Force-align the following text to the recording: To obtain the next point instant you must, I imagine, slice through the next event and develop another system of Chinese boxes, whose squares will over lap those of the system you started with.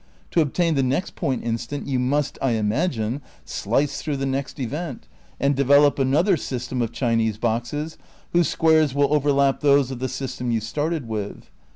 To 0.31 0.41
obtain 0.41 0.73
the 0.73 0.81
next 0.81 1.13
point 1.15 1.43
instant 1.43 1.85
you 1.85 1.99
must, 1.99 2.39
I 2.41 2.53
imagine, 2.53 3.21
slice 3.45 4.01
through 4.01 4.17
the 4.17 4.25
next 4.25 4.59
event 4.59 5.07
and 5.39 5.55
develop 5.55 5.99
another 5.99 6.37
system 6.37 6.81
of 6.81 6.91
Chinese 6.91 7.37
boxes, 7.37 7.99
whose 8.33 8.47
squares 8.49 8.95
will 8.95 9.13
over 9.13 9.31
lap 9.31 9.59
those 9.59 9.91
of 9.91 9.99
the 9.99 10.09
system 10.09 10.49
you 10.49 10.59
started 10.59 11.07
with. 11.07 11.51